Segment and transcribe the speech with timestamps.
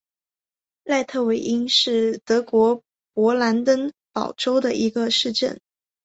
[0.83, 2.81] 赖特韦因是德国
[3.13, 5.61] 勃兰登堡州的一个市镇。